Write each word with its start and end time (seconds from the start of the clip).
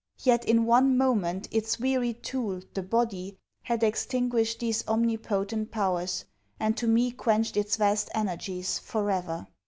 Yet, 0.23 0.45
in 0.45 0.65
one 0.65 0.97
moment, 0.97 1.47
its 1.51 1.79
wearied 1.79 2.23
tool, 2.23 2.61
the 2.73 2.81
body, 2.81 3.37
had 3.61 3.83
extinguished 3.83 4.57
these 4.59 4.83
omnipotent 4.87 5.69
powers, 5.69 6.25
and 6.59 6.75
to 6.77 6.87
me 6.87 7.11
quenched 7.11 7.55
its 7.55 7.75
vast 7.75 8.09
energies 8.15 8.79
for 8.79 9.11
ever.' 9.11 9.45